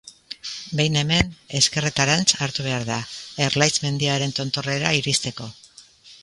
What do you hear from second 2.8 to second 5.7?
da, Erlaitz mendiaren tontorrera iristeko.